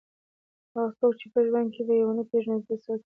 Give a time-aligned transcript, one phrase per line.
[0.73, 2.99] هغه څوک چې په ژوند کې به یې ونه پېژني چې زه څوک یم.